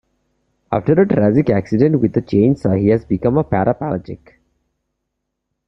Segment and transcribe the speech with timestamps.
[0.71, 4.39] After a tragic accident with a chainsaw he has become a paraplegic.